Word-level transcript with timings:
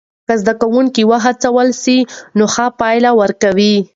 که 0.27 0.33
زده 0.41 0.53
کوونکي 0.61 1.03
وهڅول 1.11 1.67
سی 1.83 1.97
نو 2.37 2.45
ښه 2.53 2.65
پایله 2.79 3.11
ورکوي. 3.21 3.75